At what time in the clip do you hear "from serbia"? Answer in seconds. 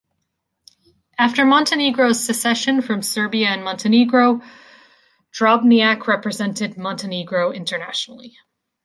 2.81-3.49